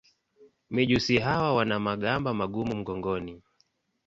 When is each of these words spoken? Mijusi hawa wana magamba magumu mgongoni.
Mijusi 0.69 1.17
hawa 1.19 1.55
wana 1.55 1.79
magamba 1.79 2.33
magumu 2.33 2.75
mgongoni. 2.75 3.41